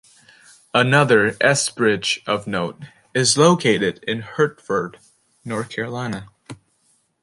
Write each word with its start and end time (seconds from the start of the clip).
Another 0.73 1.37
S 1.39 1.69
bridge 1.69 2.23
of 2.25 2.47
note 2.47 2.85
is 3.13 3.37
located 3.37 4.03
in 4.07 4.21
Hertford, 4.21 4.97
North 5.45 5.69
Carolina. 5.69 6.27